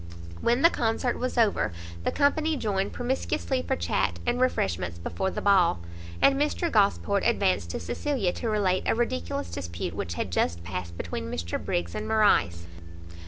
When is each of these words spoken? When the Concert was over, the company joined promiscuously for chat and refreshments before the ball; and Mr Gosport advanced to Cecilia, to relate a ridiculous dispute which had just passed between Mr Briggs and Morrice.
When 0.41 0.63
the 0.63 0.71
Concert 0.71 1.19
was 1.19 1.37
over, 1.37 1.71
the 2.05 2.11
company 2.11 2.57
joined 2.57 2.91
promiscuously 2.91 3.61
for 3.61 3.75
chat 3.75 4.17
and 4.25 4.41
refreshments 4.41 4.97
before 4.97 5.29
the 5.29 5.43
ball; 5.43 5.79
and 6.23 6.41
Mr 6.41 6.71
Gosport 6.71 7.21
advanced 7.23 7.69
to 7.69 7.79
Cecilia, 7.79 8.33
to 8.33 8.49
relate 8.49 8.81
a 8.87 8.95
ridiculous 8.95 9.51
dispute 9.51 9.93
which 9.93 10.15
had 10.15 10.31
just 10.31 10.63
passed 10.63 10.97
between 10.97 11.29
Mr 11.29 11.63
Briggs 11.63 11.93
and 11.93 12.07
Morrice. 12.07 12.65